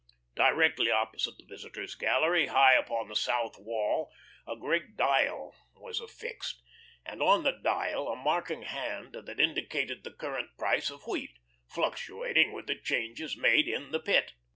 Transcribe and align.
Directly 0.33 0.89
opposite 0.89 1.37
the 1.37 1.45
visitors' 1.45 1.93
gallery, 1.93 2.47
high 2.47 2.73
upon 2.73 3.07
the 3.07 3.15
south 3.15 3.59
wall 3.59 4.11
a 4.47 4.55
great 4.57 4.97
dial 4.97 5.53
was 5.75 6.01
affixed, 6.01 6.63
and 7.05 7.21
on 7.21 7.43
the 7.43 7.51
dial 7.51 8.07
a 8.07 8.15
marking 8.15 8.63
hand 8.63 9.13
that 9.13 9.39
indicated 9.39 10.03
the 10.03 10.09
current 10.09 10.57
price 10.57 10.89
of 10.89 11.03
wheat, 11.05 11.37
fluctuating 11.67 12.51
with 12.51 12.65
the 12.65 12.79
changes 12.79 13.37
made 13.37 13.67
in 13.67 13.91
the 13.91 13.99
Pit. 13.99 14.33